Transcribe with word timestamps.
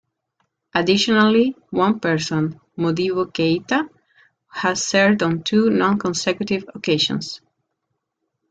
Additionally, 0.73 1.55
one 1.69 1.99
person, 1.99 2.59
Modibo 2.75 3.31
Keita, 3.31 3.87
has 4.51 4.83
served 4.83 5.21
on 5.21 5.43
two 5.43 5.69
non-consecutive 5.69 6.65
occasions. 6.73 7.39